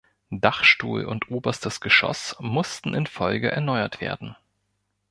Dachstuhl 0.31 1.05
und 1.05 1.29
oberstes 1.29 1.79
Geschoss 1.79 2.35
mussten 2.39 2.95
infolge 2.95 3.51
erneuert 3.51 4.01
werden. 4.01 4.35